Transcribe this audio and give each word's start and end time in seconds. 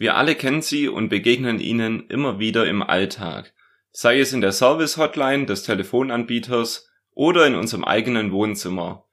Wir 0.00 0.16
alle 0.16 0.34
kennen 0.34 0.62
sie 0.62 0.88
und 0.88 1.10
begegnen 1.10 1.60
ihnen 1.60 2.08
immer 2.08 2.40
wieder 2.40 2.66
im 2.66 2.82
Alltag 2.82 3.52
sei 3.92 4.20
es 4.20 4.32
in 4.32 4.40
der 4.40 4.52
Service-Hotline 4.52 5.46
des 5.46 5.62
Telefonanbieters 5.64 6.88
oder 7.12 7.46
in 7.46 7.54
unserem 7.54 7.84
eigenen 7.84 8.32
Wohnzimmer. 8.32 9.04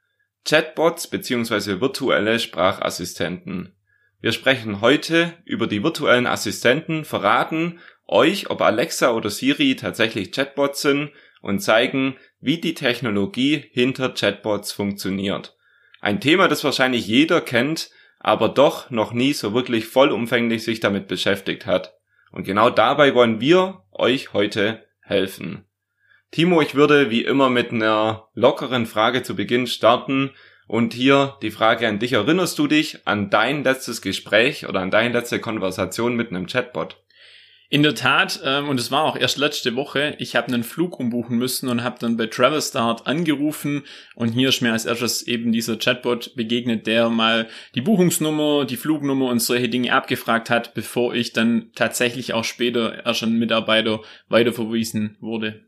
Chatbots 0.45 1.09
bzw. 1.09 1.81
virtuelle 1.81 2.39
Sprachassistenten. 2.39 3.73
Wir 4.21 4.31
sprechen 4.31 4.81
heute 4.81 5.33
über 5.45 5.67
die 5.67 5.83
virtuellen 5.83 6.27
Assistenten, 6.27 7.05
verraten 7.05 7.79
euch, 8.07 8.49
ob 8.49 8.61
Alexa 8.61 9.11
oder 9.11 9.29
Siri 9.29 9.75
tatsächlich 9.75 10.31
Chatbots 10.31 10.81
sind 10.81 11.11
und 11.41 11.59
zeigen, 11.59 12.15
wie 12.39 12.59
die 12.59 12.73
Technologie 12.73 13.65
hinter 13.71 14.09
Chatbots 14.09 14.71
funktioniert. 14.71 15.55
Ein 15.99 16.21
Thema, 16.21 16.47
das 16.47 16.63
wahrscheinlich 16.63 17.07
jeder 17.07 17.41
kennt, 17.41 17.89
aber 18.19 18.49
doch 18.49 18.89
noch 18.89 19.13
nie 19.13 19.33
so 19.33 19.53
wirklich 19.53 19.87
vollumfänglich 19.87 20.63
sich 20.63 20.79
damit 20.79 21.07
beschäftigt 21.07 21.65
hat. 21.65 21.93
Und 22.31 22.43
genau 22.43 22.69
dabei 22.69 23.13
wollen 23.15 23.41
wir 23.41 23.83
euch 23.91 24.33
heute 24.33 24.83
helfen. 25.01 25.65
Timo, 26.31 26.61
ich 26.61 26.75
würde 26.75 27.09
wie 27.09 27.23
immer 27.23 27.49
mit 27.49 27.71
einer 27.71 28.27
lockeren 28.33 28.85
Frage 28.85 29.23
zu 29.23 29.35
Beginn 29.35 29.67
starten. 29.67 30.31
Und 30.67 30.93
hier 30.93 31.37
die 31.41 31.51
Frage 31.51 31.87
an 31.87 31.99
dich. 31.99 32.11
Erinnerst 32.11 32.59
du 32.59 32.67
dich 32.67 33.07
an 33.07 33.29
dein 33.29 33.63
letztes 33.63 34.01
Gespräch 34.01 34.67
oder 34.67 34.81
an 34.81 34.91
deine 34.91 35.13
letzte 35.13 35.39
Konversation 35.39 36.15
mit 36.15 36.29
einem 36.29 36.45
Chatbot? 36.45 37.01
In 37.69 37.83
der 37.83 37.95
Tat, 37.95 38.39
ähm, 38.45 38.69
und 38.69 38.79
es 38.79 38.91
war 38.91 39.03
auch 39.03 39.17
erst 39.17 39.37
letzte 39.37 39.75
Woche, 39.75 40.15
ich 40.19 40.37
habe 40.37 40.47
einen 40.47 40.63
Flug 40.63 41.01
umbuchen 41.01 41.37
müssen 41.37 41.67
und 41.67 41.83
habe 41.83 41.97
dann 41.99 42.15
bei 42.15 42.27
Travel 42.27 42.61
Start 42.61 43.07
angerufen 43.07 43.83
und 44.15 44.29
hier 44.29 44.49
ist 44.49 44.61
mir 44.61 44.71
als 44.71 44.85
erstes 44.85 45.23
eben 45.23 45.51
dieser 45.51 45.75
Chatbot 45.75 46.33
begegnet, 46.35 46.87
der 46.87 47.09
mal 47.09 47.47
die 47.75 47.81
Buchungsnummer, 47.81 48.63
die 48.63 48.77
Flugnummer 48.77 49.29
und 49.29 49.39
solche 49.39 49.67
Dinge 49.67 49.91
abgefragt 49.91 50.49
hat, 50.49 50.75
bevor 50.75 51.13
ich 51.13 51.33
dann 51.33 51.71
tatsächlich 51.75 52.33
auch 52.33 52.45
später 52.45 53.05
erst 53.05 53.23
an 53.23 53.37
Mitarbeiter 53.37 53.99
weiterverwiesen 54.29 55.17
wurde. 55.19 55.65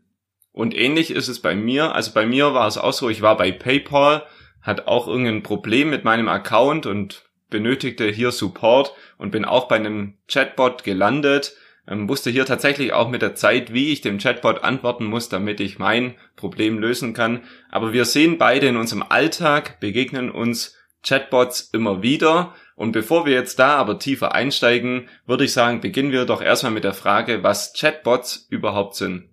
Und 0.53 0.73
ähnlich 0.73 1.11
ist 1.11 1.28
es 1.28 1.41
bei 1.41 1.53
mir. 1.53 1.94
Also 1.95 2.13
bei 2.13 2.25
mir 2.25 2.53
war 2.53 2.67
es 2.67 2.78
auch 2.78 2.94
so, 2.94 3.09
ich 3.09 3.22
war 3.22 3.36
bei 3.36 3.52
PayPal, 3.52 4.23
hat 4.61 4.88
auch 4.88 5.09
irgendein 5.09 5.44
Problem 5.44 5.89
mit 5.89 6.06
meinem 6.06 6.30
Account 6.30 6.86
und 6.86 7.25
benötigte 7.50 8.09
hier 8.09 8.31
Support 8.31 8.94
und 9.17 9.31
bin 9.31 9.44
auch 9.44 9.67
bei 9.67 9.75
einem 9.75 10.17
Chatbot 10.30 10.86
gelandet 10.86 11.56
ähm, 11.88 12.09
wusste 12.09 12.30
hier 12.30 12.45
tatsächlich 12.45 12.94
auch 12.94 13.09
mit 13.09 13.22
der 13.22 13.35
Zeit, 13.35 13.73
wie 13.73 13.91
ich 13.91 14.02
dem 14.02 14.17
Chatbot 14.17 14.63
antworten 14.63 15.05
muss, 15.05 15.30
damit 15.30 15.59
ich 15.59 15.80
mein 15.80 16.16
Problem 16.35 16.80
lösen 16.80 17.13
kann. 17.13 17.41
Aber 17.69 17.94
wir 17.94 18.05
sehen 18.05 18.38
beide 18.38 18.67
in 18.67 18.77
unserem 18.77 19.03
Alltag, 19.08 19.80
begegnen 19.80 20.30
uns 20.30 20.77
Chatbots 21.03 21.69
immer 21.73 22.02
wieder. 22.02 22.53
Und 22.75 22.91
bevor 22.91 23.25
wir 23.25 23.33
jetzt 23.33 23.59
da 23.59 23.75
aber 23.75 24.00
tiefer 24.00 24.33
einsteigen, 24.33 25.07
würde 25.25 25.45
ich 25.45 25.53
sagen, 25.53 25.81
beginnen 25.81 26.11
wir 26.11 26.25
doch 26.25 26.41
erstmal 26.41 26.72
mit 26.72 26.83
der 26.83 26.94
Frage, 26.94 27.44
was 27.44 27.73
Chatbots 27.73 28.47
überhaupt 28.50 28.95
sind. 28.95 29.28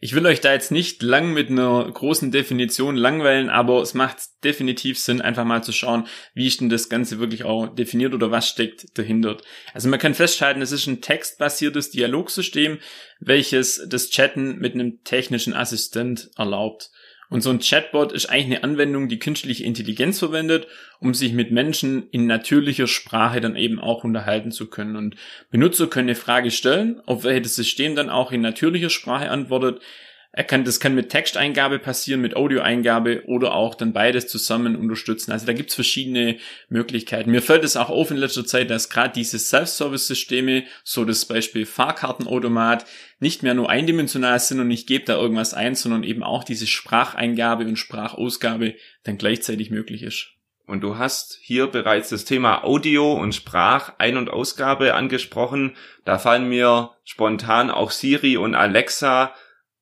Ich 0.00 0.14
will 0.14 0.24
euch 0.26 0.40
da 0.40 0.52
jetzt 0.52 0.70
nicht 0.70 1.02
lang 1.02 1.32
mit 1.32 1.50
einer 1.50 1.90
großen 1.90 2.30
Definition 2.30 2.94
langweilen, 2.94 3.50
aber 3.50 3.82
es 3.82 3.94
macht 3.94 4.18
definitiv 4.44 4.96
Sinn, 4.96 5.20
einfach 5.20 5.44
mal 5.44 5.64
zu 5.64 5.72
schauen, 5.72 6.06
wie 6.34 6.46
ist 6.46 6.60
denn 6.60 6.68
das 6.68 6.88
Ganze 6.88 7.18
wirklich 7.18 7.44
auch 7.44 7.66
definiert 7.66 8.14
oder 8.14 8.30
was 8.30 8.48
steckt 8.48 8.96
dahinter. 8.96 9.38
Also 9.74 9.88
man 9.88 9.98
kann 9.98 10.14
festhalten, 10.14 10.62
es 10.62 10.70
ist 10.70 10.86
ein 10.86 11.00
textbasiertes 11.00 11.90
Dialogsystem, 11.90 12.78
welches 13.18 13.88
das 13.88 14.10
Chatten 14.10 14.58
mit 14.58 14.74
einem 14.74 15.02
technischen 15.02 15.52
Assistent 15.52 16.30
erlaubt. 16.36 16.92
Und 17.30 17.42
so 17.42 17.50
ein 17.50 17.58
Chatbot 17.58 18.12
ist 18.12 18.26
eigentlich 18.26 18.46
eine 18.46 18.64
Anwendung, 18.64 19.08
die 19.08 19.18
künstliche 19.18 19.64
Intelligenz 19.64 20.18
verwendet, 20.18 20.66
um 20.98 21.12
sich 21.12 21.32
mit 21.32 21.50
Menschen 21.50 22.08
in 22.10 22.26
natürlicher 22.26 22.86
Sprache 22.86 23.40
dann 23.40 23.54
eben 23.54 23.78
auch 23.78 24.02
unterhalten 24.02 24.50
zu 24.50 24.68
können. 24.68 24.96
Und 24.96 25.16
Benutzer 25.50 25.88
können 25.88 26.08
eine 26.08 26.14
Frage 26.14 26.50
stellen, 26.50 27.00
auf 27.04 27.24
welche 27.24 27.42
das 27.42 27.54
System 27.54 27.94
dann 27.94 28.08
auch 28.08 28.32
in 28.32 28.40
natürlicher 28.40 28.90
Sprache 28.90 29.30
antwortet. 29.30 29.82
Er 30.30 30.44
kann, 30.44 30.64
das 30.64 30.78
kann 30.78 30.94
mit 30.94 31.08
Texteingabe 31.08 31.78
passieren, 31.78 32.20
mit 32.20 32.36
Audioeingabe 32.36 33.24
oder 33.26 33.54
auch 33.54 33.74
dann 33.74 33.94
beides 33.94 34.28
zusammen 34.28 34.76
unterstützen. 34.76 35.32
Also 35.32 35.46
da 35.46 35.54
gibt's 35.54 35.74
verschiedene 35.74 36.36
Möglichkeiten. 36.68 37.30
Mir 37.30 37.40
fällt 37.40 37.64
es 37.64 37.76
auch 37.76 37.88
auf 37.88 38.10
in 38.10 38.18
letzter 38.18 38.44
Zeit, 38.44 38.70
dass 38.70 38.90
gerade 38.90 39.14
diese 39.14 39.38
Self-Service-Systeme, 39.38 40.64
so 40.84 41.06
das 41.06 41.24
Beispiel 41.24 41.64
Fahrkartenautomat, 41.64 42.84
nicht 43.20 43.42
mehr 43.42 43.54
nur 43.54 43.70
eindimensional 43.70 44.38
sind 44.38 44.60
und 44.60 44.70
ich 44.70 44.86
gebe 44.86 45.06
da 45.06 45.16
irgendwas 45.16 45.54
ein, 45.54 45.74
sondern 45.74 46.04
eben 46.04 46.22
auch 46.22 46.44
diese 46.44 46.66
Spracheingabe 46.66 47.64
und 47.64 47.76
Sprachausgabe 47.76 48.74
dann 49.04 49.16
gleichzeitig 49.16 49.70
möglich 49.70 50.02
ist. 50.02 50.28
Und 50.66 50.82
du 50.82 50.98
hast 50.98 51.38
hier 51.40 51.66
bereits 51.68 52.10
das 52.10 52.26
Thema 52.26 52.62
Audio 52.62 53.14
und 53.14 53.34
Sprach 53.34 53.94
Ein- 53.96 54.18
und 54.18 54.28
Ausgabe 54.28 54.94
angesprochen. 54.94 55.74
Da 56.04 56.18
fallen 56.18 56.50
mir 56.50 56.90
spontan 57.04 57.70
auch 57.70 57.90
Siri 57.90 58.36
und 58.36 58.54
Alexa 58.54 59.32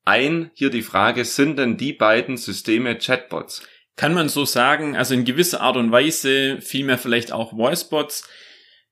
ein. 0.06 0.50
Hier 0.54 0.70
die 0.70 0.82
Frage, 0.82 1.24
sind 1.24 1.58
denn 1.58 1.76
die 1.76 1.92
beiden 1.92 2.36
Systeme 2.36 2.96
Chatbots? 2.96 3.62
Kann 3.96 4.14
man 4.14 4.28
so 4.28 4.44
sagen, 4.44 4.96
also 4.96 5.14
in 5.14 5.24
gewisser 5.24 5.60
Art 5.60 5.76
und 5.76 5.90
Weise, 5.90 6.60
vielmehr 6.60 6.98
vielleicht 6.98 7.32
auch 7.32 7.56
Voicebots. 7.56 8.28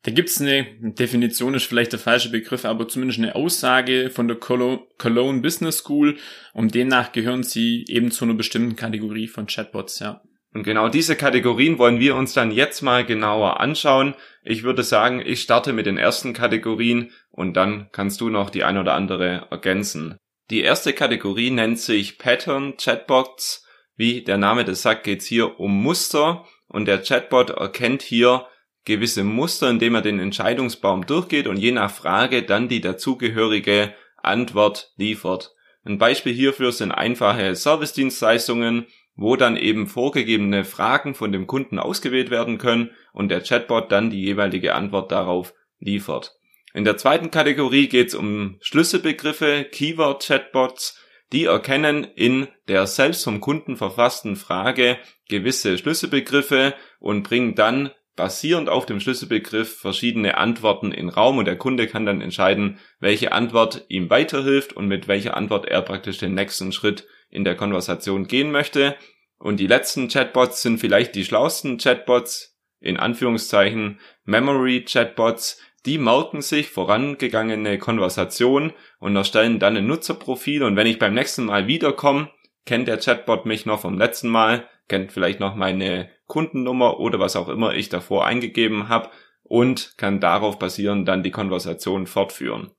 Da 0.02 0.10
gibt's 0.10 0.40
eine 0.40 0.66
Definition, 0.80 1.54
ist 1.54 1.64
vielleicht 1.64 1.92
der 1.92 1.98
falsche 1.98 2.30
Begriff, 2.30 2.66
aber 2.66 2.88
zumindest 2.88 3.20
eine 3.20 3.34
Aussage 3.34 4.10
von 4.10 4.28
der 4.28 4.36
Cologne 4.36 5.40
Business 5.40 5.78
School 5.78 6.18
und 6.52 6.74
demnach 6.74 7.12
gehören 7.12 7.42
sie 7.42 7.86
eben 7.88 8.10
zu 8.10 8.24
einer 8.24 8.34
bestimmten 8.34 8.76
Kategorie 8.76 9.28
von 9.28 9.46
Chatbots, 9.46 10.00
ja. 10.00 10.20
Und 10.52 10.62
genau 10.62 10.88
diese 10.88 11.16
Kategorien 11.16 11.78
wollen 11.78 12.00
wir 12.00 12.16
uns 12.16 12.32
dann 12.32 12.52
jetzt 12.52 12.80
mal 12.80 13.04
genauer 13.04 13.60
anschauen. 13.60 14.14
Ich 14.44 14.62
würde 14.62 14.84
sagen, 14.84 15.20
ich 15.24 15.40
starte 15.40 15.72
mit 15.72 15.86
den 15.86 15.98
ersten 15.98 16.32
Kategorien 16.32 17.10
und 17.30 17.54
dann 17.54 17.88
kannst 17.90 18.20
du 18.20 18.28
noch 18.28 18.50
die 18.50 18.62
ein 18.62 18.78
oder 18.78 18.94
andere 18.94 19.48
ergänzen. 19.50 20.16
Die 20.50 20.60
erste 20.60 20.92
Kategorie 20.92 21.50
nennt 21.50 21.78
sich 21.78 22.18
Pattern 22.18 22.76
Chatbots. 22.76 23.66
Wie 23.96 24.22
der 24.22 24.36
Name 24.36 24.64
das 24.64 24.82
sagt, 24.82 25.04
geht 25.04 25.20
es 25.20 25.26
hier 25.26 25.58
um 25.58 25.82
Muster 25.82 26.44
und 26.68 26.86
der 26.86 27.02
Chatbot 27.02 27.50
erkennt 27.50 28.02
hier 28.02 28.46
gewisse 28.84 29.24
Muster, 29.24 29.70
indem 29.70 29.94
er 29.94 30.02
den 30.02 30.20
Entscheidungsbaum 30.20 31.06
durchgeht 31.06 31.46
und 31.46 31.56
je 31.56 31.72
nach 31.72 31.90
Frage 31.90 32.42
dann 32.42 32.68
die 32.68 32.82
dazugehörige 32.82 33.94
Antwort 34.18 34.92
liefert. 34.96 35.54
Ein 35.84 35.96
Beispiel 35.98 36.34
hierfür 36.34 36.72
sind 36.72 36.92
einfache 36.92 37.54
Servicedienstleistungen, 37.54 38.86
wo 39.16 39.36
dann 39.36 39.56
eben 39.56 39.86
vorgegebene 39.86 40.64
Fragen 40.64 41.14
von 41.14 41.32
dem 41.32 41.46
Kunden 41.46 41.78
ausgewählt 41.78 42.30
werden 42.30 42.58
können 42.58 42.90
und 43.12 43.28
der 43.30 43.42
Chatbot 43.42 43.92
dann 43.92 44.10
die 44.10 44.22
jeweilige 44.22 44.74
Antwort 44.74 45.10
darauf 45.10 45.54
liefert. 45.78 46.36
In 46.74 46.84
der 46.84 46.96
zweiten 46.96 47.30
Kategorie 47.30 47.86
geht 47.88 48.08
es 48.08 48.14
um 48.16 48.56
Schlüsselbegriffe, 48.60 49.64
Keyword-Chatbots, 49.70 50.98
die 51.32 51.44
erkennen 51.44 52.02
in 52.02 52.48
der 52.66 52.88
selbst 52.88 53.22
vom 53.22 53.40
Kunden 53.40 53.76
verfassten 53.76 54.34
Frage 54.34 54.98
gewisse 55.28 55.78
Schlüsselbegriffe 55.78 56.74
und 56.98 57.22
bringen 57.22 57.54
dann 57.54 57.90
basierend 58.16 58.68
auf 58.68 58.86
dem 58.86 58.98
Schlüsselbegriff 58.98 59.78
verschiedene 59.78 60.36
Antworten 60.36 60.90
in 60.90 61.08
Raum 61.08 61.38
und 61.38 61.44
der 61.44 61.58
Kunde 61.58 61.86
kann 61.86 62.06
dann 62.06 62.20
entscheiden, 62.20 62.80
welche 62.98 63.30
Antwort 63.30 63.84
ihm 63.88 64.10
weiterhilft 64.10 64.72
und 64.72 64.88
mit 64.88 65.06
welcher 65.06 65.36
Antwort 65.36 65.66
er 65.66 65.82
praktisch 65.82 66.18
den 66.18 66.34
nächsten 66.34 66.72
Schritt 66.72 67.06
in 67.30 67.44
der 67.44 67.56
Konversation 67.56 68.26
gehen 68.26 68.50
möchte. 68.50 68.96
Und 69.38 69.60
die 69.60 69.66
letzten 69.68 70.08
Chatbots 70.08 70.62
sind 70.62 70.78
vielleicht 70.78 71.14
die 71.14 71.24
schlausten 71.24 71.78
Chatbots, 71.78 72.58
in 72.80 72.96
Anführungszeichen 72.96 74.00
Memory 74.24 74.84
Chatbots, 74.84 75.60
die 75.86 75.98
merken 75.98 76.40
sich 76.40 76.68
vorangegangene 76.68 77.78
Konversationen 77.78 78.72
und 78.98 79.16
erstellen 79.16 79.58
dann 79.58 79.76
ein 79.76 79.86
Nutzerprofil 79.86 80.62
und 80.62 80.76
wenn 80.76 80.86
ich 80.86 80.98
beim 80.98 81.14
nächsten 81.14 81.44
Mal 81.44 81.66
wiederkomme, 81.66 82.30
kennt 82.64 82.88
der 82.88 82.98
Chatbot 82.98 83.46
mich 83.46 83.66
noch 83.66 83.80
vom 83.80 83.98
letzten 83.98 84.28
Mal, 84.28 84.66
kennt 84.88 85.12
vielleicht 85.12 85.40
noch 85.40 85.54
meine 85.54 86.08
Kundennummer 86.26 86.98
oder 87.00 87.20
was 87.20 87.36
auch 87.36 87.48
immer 87.48 87.74
ich 87.74 87.88
davor 87.88 88.26
eingegeben 88.26 88.88
habe 88.88 89.10
und 89.42 89.94
kann 89.98 90.20
darauf 90.20 90.58
basieren 90.58 91.04
dann 91.04 91.22
die 91.22 91.30
Konversation 91.30 92.06
fortführen. 92.06 92.70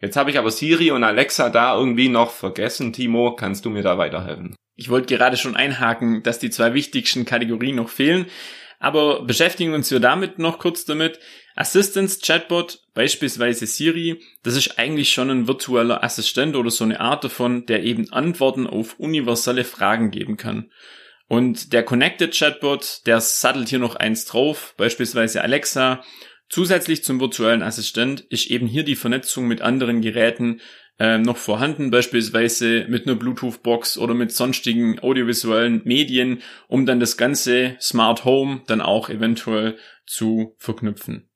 Jetzt 0.00 0.16
habe 0.16 0.30
ich 0.30 0.38
aber 0.38 0.50
Siri 0.50 0.90
und 0.90 1.04
Alexa 1.04 1.48
da 1.48 1.76
irgendwie 1.76 2.08
noch 2.08 2.30
vergessen. 2.30 2.92
Timo, 2.92 3.34
kannst 3.34 3.64
du 3.64 3.70
mir 3.70 3.82
da 3.82 3.96
weiterhelfen? 3.96 4.54
Ich 4.74 4.90
wollte 4.90 5.14
gerade 5.14 5.38
schon 5.38 5.56
einhaken, 5.56 6.22
dass 6.22 6.38
die 6.38 6.50
zwei 6.50 6.74
wichtigsten 6.74 7.24
Kategorien 7.24 7.76
noch 7.76 7.88
fehlen. 7.88 8.26
Aber 8.78 9.22
beschäftigen 9.24 9.74
uns 9.74 9.90
wir 9.90 10.00
damit 10.00 10.38
noch 10.38 10.58
kurz 10.58 10.84
damit. 10.84 11.18
Assistance 11.54 12.20
Chatbot, 12.20 12.80
beispielsweise 12.92 13.66
Siri, 13.66 14.20
das 14.42 14.56
ist 14.56 14.78
eigentlich 14.78 15.10
schon 15.10 15.30
ein 15.30 15.48
virtueller 15.48 16.04
Assistent 16.04 16.54
oder 16.54 16.70
so 16.70 16.84
eine 16.84 17.00
Art 17.00 17.24
davon, 17.24 17.64
der 17.66 17.82
eben 17.82 18.12
Antworten 18.12 18.66
auf 18.66 18.98
universelle 18.98 19.64
Fragen 19.64 20.10
geben 20.10 20.36
kann. 20.36 20.70
Und 21.28 21.72
der 21.72 21.82
Connected 21.82 22.36
Chatbot, 22.36 23.00
der 23.06 23.20
sattelt 23.20 23.68
hier 23.68 23.78
noch 23.78 23.96
eins 23.96 24.26
drauf, 24.26 24.74
beispielsweise 24.76 25.42
Alexa. 25.42 26.04
Zusätzlich 26.48 27.02
zum 27.02 27.20
virtuellen 27.20 27.62
Assistent 27.62 28.20
ist 28.20 28.48
eben 28.48 28.66
hier 28.66 28.84
die 28.84 28.94
Vernetzung 28.94 29.48
mit 29.48 29.62
anderen 29.62 30.00
Geräten 30.02 30.60
äh, 30.98 31.18
noch 31.18 31.36
vorhanden, 31.36 31.90
beispielsweise 31.90 32.86
mit 32.88 33.06
einer 33.06 33.16
Bluetooth-Box 33.16 33.98
oder 33.98 34.14
mit 34.14 34.32
sonstigen 34.32 34.98
audiovisuellen 34.98 35.82
Medien, 35.84 36.42
um 36.68 36.86
dann 36.86 37.00
das 37.00 37.16
ganze 37.16 37.76
Smart 37.80 38.24
Home 38.24 38.62
dann 38.66 38.80
auch 38.80 39.10
eventuell 39.10 39.76
zu 40.06 40.54
verknüpfen. 40.58 41.28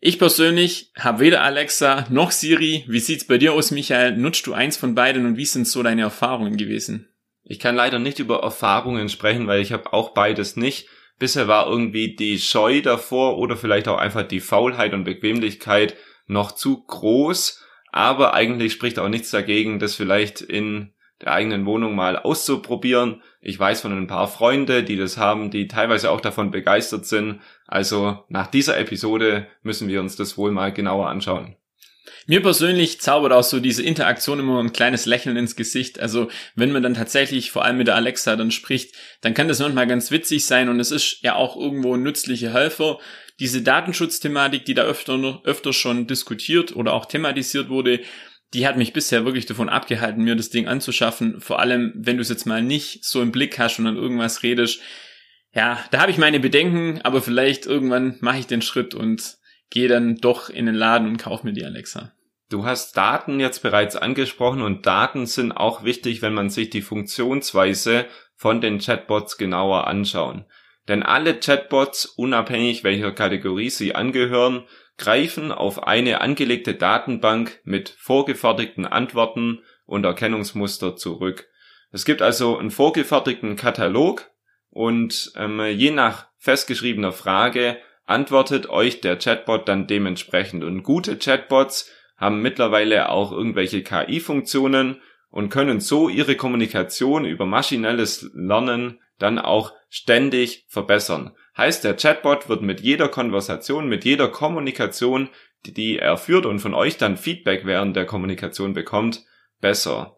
Ich 0.00 0.20
persönlich 0.20 0.92
habe 0.96 1.18
weder 1.18 1.42
Alexa 1.42 2.06
noch 2.08 2.30
Siri. 2.30 2.84
Wie 2.86 3.00
sieht's 3.00 3.26
bei 3.26 3.36
dir 3.36 3.52
aus, 3.52 3.72
Michael? 3.72 4.16
Nutzt 4.16 4.46
du 4.46 4.52
eins 4.52 4.76
von 4.76 4.94
beiden 4.94 5.26
und 5.26 5.36
wie 5.36 5.44
sind 5.44 5.66
so 5.66 5.82
deine 5.82 6.02
Erfahrungen 6.02 6.56
gewesen? 6.56 7.08
Ich 7.42 7.58
kann 7.58 7.74
leider 7.74 7.98
nicht 7.98 8.20
über 8.20 8.42
Erfahrungen 8.42 9.08
sprechen, 9.08 9.48
weil 9.48 9.60
ich 9.60 9.72
habe 9.72 9.92
auch 9.92 10.10
beides 10.10 10.54
nicht. 10.54 10.86
Bisher 11.18 11.48
war 11.48 11.66
irgendwie 11.66 12.14
die 12.14 12.38
Scheu 12.38 12.80
davor 12.80 13.38
oder 13.38 13.56
vielleicht 13.56 13.88
auch 13.88 13.98
einfach 13.98 14.22
die 14.22 14.38
Faulheit 14.38 14.92
und 14.92 15.02
Bequemlichkeit 15.02 15.96
noch 16.28 16.52
zu 16.52 16.84
groß, 16.84 17.64
aber 17.92 18.34
eigentlich 18.34 18.72
spricht 18.72 18.98
auch 18.98 19.08
nichts 19.08 19.30
dagegen, 19.30 19.78
das 19.78 19.94
vielleicht 19.94 20.40
in 20.40 20.92
der 21.20 21.32
eigenen 21.32 21.66
Wohnung 21.66 21.94
mal 21.94 22.16
auszuprobieren. 22.16 23.22
Ich 23.40 23.58
weiß 23.58 23.80
von 23.80 23.92
ein 23.92 24.06
paar 24.06 24.28
Freunde, 24.28 24.84
die 24.84 24.96
das 24.96 25.16
haben, 25.16 25.50
die 25.50 25.66
teilweise 25.66 26.10
auch 26.10 26.20
davon 26.20 26.50
begeistert 26.50 27.06
sind. 27.06 27.40
Also 27.66 28.24
nach 28.28 28.46
dieser 28.46 28.78
Episode 28.78 29.48
müssen 29.62 29.88
wir 29.88 30.00
uns 30.00 30.16
das 30.16 30.38
wohl 30.38 30.52
mal 30.52 30.72
genauer 30.72 31.08
anschauen. 31.08 31.56
Mir 32.26 32.42
persönlich 32.42 33.00
zaubert 33.00 33.32
auch 33.32 33.42
so 33.42 33.60
diese 33.60 33.82
Interaktion 33.82 34.38
immer 34.38 34.62
ein 34.62 34.72
kleines 34.72 35.06
Lächeln 35.06 35.36
ins 35.36 35.56
Gesicht. 35.56 36.00
Also 36.00 36.28
wenn 36.54 36.72
man 36.72 36.82
dann 36.82 36.94
tatsächlich 36.94 37.50
vor 37.50 37.64
allem 37.64 37.78
mit 37.78 37.86
der 37.86 37.96
Alexa 37.96 38.36
dann 38.36 38.50
spricht, 38.50 38.94
dann 39.20 39.34
kann 39.34 39.48
das 39.48 39.58
manchmal 39.58 39.86
ganz 39.86 40.10
witzig 40.10 40.44
sein 40.44 40.68
und 40.68 40.80
es 40.80 40.90
ist 40.90 41.18
ja 41.22 41.34
auch 41.34 41.56
irgendwo 41.56 41.94
ein 41.94 42.02
nützlicher 42.02 42.52
Helfer, 42.52 42.98
diese 43.40 43.62
Datenschutzthematik, 43.62 44.64
die 44.64 44.74
da 44.74 44.82
öfter, 44.82 45.40
öfter 45.44 45.72
schon 45.72 46.06
diskutiert 46.06 46.74
oder 46.74 46.92
auch 46.92 47.06
thematisiert 47.06 47.68
wurde, 47.68 48.00
die 48.54 48.66
hat 48.66 48.76
mich 48.76 48.92
bisher 48.92 49.24
wirklich 49.24 49.46
davon 49.46 49.68
abgehalten, 49.68 50.24
mir 50.24 50.34
das 50.34 50.50
Ding 50.50 50.66
anzuschaffen. 50.66 51.40
Vor 51.40 51.60
allem, 51.60 51.92
wenn 51.94 52.16
du 52.16 52.22
es 52.22 52.30
jetzt 52.30 52.46
mal 52.46 52.62
nicht 52.62 53.04
so 53.04 53.20
im 53.20 53.30
Blick 53.30 53.58
hast 53.58 53.78
und 53.78 53.86
an 53.86 53.96
irgendwas 53.96 54.42
redest. 54.42 54.80
Ja, 55.54 55.84
da 55.90 56.00
habe 56.00 56.10
ich 56.10 56.18
meine 56.18 56.40
Bedenken, 56.40 57.00
aber 57.02 57.22
vielleicht 57.22 57.66
irgendwann 57.66 58.16
mache 58.20 58.38
ich 58.38 58.46
den 58.46 58.62
Schritt 58.62 58.94
und 58.94 59.36
gehe 59.70 59.88
dann 59.88 60.16
doch 60.16 60.50
in 60.50 60.66
den 60.66 60.74
Laden 60.74 61.08
und 61.08 61.18
kaufe 61.18 61.46
mir 61.46 61.52
die 61.52 61.64
Alexa. 61.64 62.12
Du 62.50 62.64
hast 62.64 62.96
Daten 62.96 63.40
jetzt 63.40 63.62
bereits 63.62 63.94
angesprochen 63.94 64.62
und 64.62 64.86
Daten 64.86 65.26
sind 65.26 65.52
auch 65.52 65.84
wichtig, 65.84 66.22
wenn 66.22 66.32
man 66.32 66.48
sich 66.48 66.70
die 66.70 66.80
Funktionsweise 66.80 68.06
von 68.36 68.60
den 68.60 68.78
Chatbots 68.78 69.36
genauer 69.36 69.86
anschauen. 69.86 70.46
Denn 70.88 71.02
alle 71.02 71.38
Chatbots, 71.38 72.06
unabhängig 72.06 72.84
welcher 72.84 73.12
Kategorie 73.12 73.68
sie 73.68 73.94
angehören, 73.94 74.64
greifen 74.96 75.52
auf 75.52 75.86
eine 75.86 76.22
angelegte 76.22 76.74
Datenbank 76.74 77.60
mit 77.64 77.90
vorgefertigten 77.90 78.86
Antworten 78.86 79.60
und 79.84 80.04
Erkennungsmuster 80.04 80.96
zurück. 80.96 81.48
Es 81.92 82.04
gibt 82.04 82.22
also 82.22 82.58
einen 82.58 82.70
vorgefertigten 82.70 83.56
Katalog 83.56 84.30
und 84.70 85.32
ähm, 85.36 85.60
je 85.64 85.90
nach 85.90 86.28
festgeschriebener 86.38 87.12
Frage 87.12 87.78
antwortet 88.08 88.70
euch 88.70 89.00
der 89.00 89.18
Chatbot 89.18 89.68
dann 89.68 89.86
dementsprechend. 89.86 90.64
Und 90.64 90.82
gute 90.82 91.18
Chatbots 91.18 91.90
haben 92.16 92.40
mittlerweile 92.40 93.10
auch 93.10 93.32
irgendwelche 93.32 93.82
KI-Funktionen 93.82 95.00
und 95.30 95.50
können 95.50 95.80
so 95.80 96.08
ihre 96.08 96.34
Kommunikation 96.34 97.26
über 97.26 97.44
maschinelles 97.44 98.30
Lernen 98.34 98.98
dann 99.18 99.38
auch 99.38 99.72
ständig 99.90 100.64
verbessern. 100.68 101.36
Heißt, 101.56 101.84
der 101.84 101.96
Chatbot 101.96 102.48
wird 102.48 102.62
mit 102.62 102.80
jeder 102.80 103.08
Konversation, 103.08 103.88
mit 103.88 104.04
jeder 104.04 104.28
Kommunikation, 104.28 105.28
die 105.66 105.98
er 105.98 106.16
führt 106.16 106.46
und 106.46 106.60
von 106.60 106.72
euch 106.72 106.96
dann 106.96 107.16
Feedback 107.18 107.66
während 107.66 107.94
der 107.94 108.06
Kommunikation 108.06 108.72
bekommt, 108.72 109.24
besser. 109.60 110.16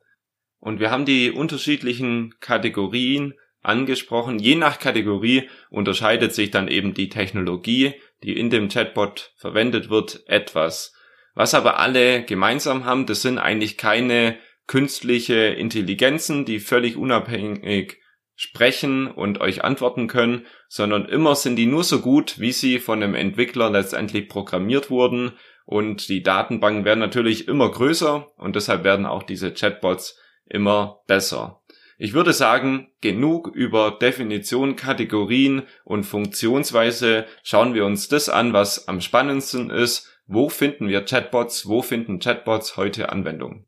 Und 0.61 0.79
wir 0.79 0.91
haben 0.91 1.07
die 1.07 1.33
unterschiedlichen 1.33 2.35
Kategorien 2.41 3.35
angesprochen. 3.63 4.39
Je 4.39 4.55
nach 4.55 4.79
Kategorie 4.79 5.49
unterscheidet 5.71 6.35
sich 6.35 6.51
dann 6.51 6.69
eben 6.69 6.95
die 6.95 7.09
Technologie, 7.09 7.95
die 8.23 8.39
in 8.39 8.51
dem 8.51 8.69
Chatbot 8.69 9.33
verwendet 9.37 9.91
wird, 9.91 10.23
etwas. 10.27 10.95
Was 11.35 11.55
aber 11.55 11.79
alle 11.79 12.25
gemeinsam 12.25 12.85
haben, 12.85 13.07
das 13.07 13.23
sind 13.23 13.39
eigentlich 13.39 13.77
keine 13.77 14.39
künstliche 14.67 15.35
Intelligenzen, 15.35 16.45
die 16.45 16.61
völlig 16.61 16.97
unabhängig 16.97 17.99
sprechen 18.37 19.11
und 19.11 19.41
euch 19.41 19.65
antworten 19.65 20.07
können, 20.07 20.47
sondern 20.69 21.05
immer 21.05 21.35
sind 21.35 21.57
die 21.57 21.67
nur 21.67 21.85
so 21.85 22.01
gut, 22.01 22.41
wie 22.41 22.53
sie 22.53 22.79
von 22.79 23.03
einem 23.03 23.15
Entwickler 23.15 23.69
letztendlich 23.69 24.29
programmiert 24.29 24.89
wurden 24.89 25.33
und 25.67 26.09
die 26.09 26.23
Datenbanken 26.23 26.85
werden 26.85 27.01
natürlich 27.01 27.49
immer 27.49 27.71
größer 27.71 28.27
und 28.37 28.57
deshalb 28.57 28.83
werden 28.83 29.07
auch 29.07 29.23
diese 29.23 29.53
Chatbots 29.53 30.19
immer 30.47 31.01
besser. 31.07 31.60
Ich 32.03 32.15
würde 32.15 32.33
sagen, 32.33 32.89
genug 33.03 33.49
über 33.49 33.99
Definition, 34.01 34.75
Kategorien 34.75 35.65
und 35.85 36.05
Funktionsweise. 36.05 37.27
Schauen 37.43 37.75
wir 37.75 37.85
uns 37.85 38.09
das 38.09 38.31
an, 38.31 38.55
was 38.55 38.89
am 38.89 39.03
spannendsten 39.03 39.69
ist. 39.69 40.09
Wo 40.27 40.49
finden 40.49 40.89
wir 40.89 41.05
Chatbots? 41.05 41.69
Wo 41.69 41.83
finden 41.83 42.19
Chatbots 42.19 42.79
heute 42.79 43.13
Anwendung? 43.13 43.67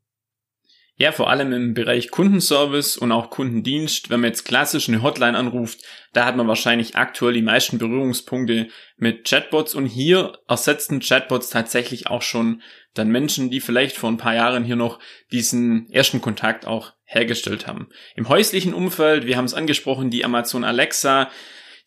Ja, 0.95 1.11
vor 1.11 1.29
allem 1.29 1.53
im 1.53 1.73
Bereich 1.75 2.09
Kundenservice 2.09 2.97
und 2.97 3.11
auch 3.11 3.29
Kundendienst. 3.29 4.09
Wenn 4.09 4.21
man 4.21 4.29
jetzt 4.29 4.45
klassisch 4.45 4.89
eine 4.89 5.03
Hotline 5.03 5.37
anruft, 5.37 5.83
da 6.13 6.25
hat 6.25 6.35
man 6.35 6.47
wahrscheinlich 6.47 6.95
aktuell 6.95 7.33
die 7.33 7.41
meisten 7.43 7.77
Berührungspunkte 7.77 8.67
mit 8.97 9.27
Chatbots 9.27 9.75
und 9.75 9.85
hier 9.85 10.39
ersetzen 10.47 11.01
Chatbots 11.01 11.51
tatsächlich 11.51 12.07
auch 12.07 12.23
schon 12.23 12.63
dann 12.95 13.09
Menschen, 13.09 13.51
die 13.51 13.59
vielleicht 13.59 13.97
vor 13.97 14.09
ein 14.09 14.17
paar 14.17 14.33
Jahren 14.33 14.63
hier 14.63 14.75
noch 14.75 14.97
diesen 15.31 15.87
ersten 15.91 16.19
Kontakt 16.19 16.65
auch 16.65 16.93
hergestellt 17.13 17.67
haben. 17.67 17.89
Im 18.15 18.29
häuslichen 18.29 18.73
Umfeld, 18.73 19.25
wir 19.25 19.37
haben 19.37 19.45
es 19.45 19.53
angesprochen, 19.53 20.09
die 20.09 20.25
Amazon 20.25 20.63
Alexa, 20.63 21.29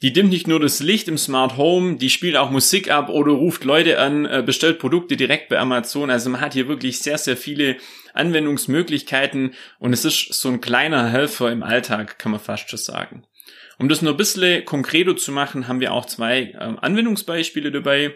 die 0.03 0.13
dimmt 0.13 0.31
nicht 0.31 0.47
nur 0.47 0.61
das 0.61 0.81
Licht 0.81 1.09
im 1.09 1.17
Smart 1.17 1.57
Home, 1.57 1.97
die 1.97 2.11
spielt 2.11 2.37
auch 2.37 2.51
Musik 2.51 2.91
ab 2.91 3.09
oder 3.09 3.33
ruft 3.33 3.65
Leute 3.65 3.99
an, 3.99 4.27
äh, 4.27 4.43
bestellt 4.45 4.79
Produkte 4.79 5.17
direkt 5.17 5.49
bei 5.49 5.59
Amazon. 5.59 6.11
Also 6.11 6.29
man 6.29 6.41
hat 6.41 6.53
hier 6.53 6.69
wirklich 6.69 6.99
sehr, 6.99 7.17
sehr 7.17 7.37
viele 7.37 7.77
Anwendungsmöglichkeiten 8.13 9.55
und 9.79 9.93
es 9.93 10.05
ist 10.05 10.35
so 10.35 10.51
ein 10.51 10.61
kleiner 10.61 11.09
Helfer 11.09 11.51
im 11.51 11.63
Alltag, 11.63 12.19
kann 12.19 12.33
man 12.33 12.41
fast 12.41 12.69
schon 12.69 12.79
sagen. 12.79 13.25
Um 13.79 13.89
das 13.89 14.03
nur 14.03 14.15
ein 14.15 14.17
bisschen 14.17 14.65
konkreter 14.65 15.17
zu 15.17 15.33
machen, 15.33 15.69
haben 15.69 15.81
wir 15.81 15.93
auch 15.93 16.07
zwei 16.07 16.55
ähm, 16.61 16.79
Anwendungsbeispiele 16.81 17.71
dabei. 17.71 18.15